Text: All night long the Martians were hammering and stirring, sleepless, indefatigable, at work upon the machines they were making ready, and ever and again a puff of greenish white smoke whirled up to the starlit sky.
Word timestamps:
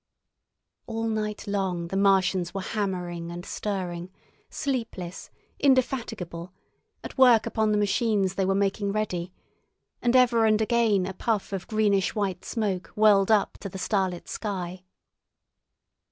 All 0.87 1.07
night 1.07 1.45
long 1.45 1.89
the 1.89 1.95
Martians 1.95 2.55
were 2.55 2.61
hammering 2.63 3.29
and 3.29 3.45
stirring, 3.45 4.09
sleepless, 4.49 5.29
indefatigable, 5.59 6.51
at 7.03 7.19
work 7.19 7.45
upon 7.45 7.71
the 7.71 7.77
machines 7.77 8.33
they 8.33 8.43
were 8.43 8.55
making 8.55 8.93
ready, 8.93 9.31
and 10.01 10.15
ever 10.15 10.47
and 10.47 10.59
again 10.59 11.05
a 11.05 11.13
puff 11.13 11.53
of 11.53 11.67
greenish 11.67 12.15
white 12.15 12.43
smoke 12.43 12.87
whirled 12.95 13.29
up 13.29 13.59
to 13.59 13.69
the 13.69 13.77
starlit 13.77 14.27
sky. 14.27 14.81